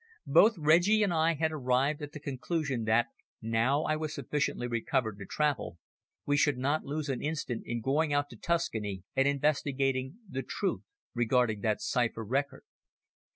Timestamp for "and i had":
1.03-1.51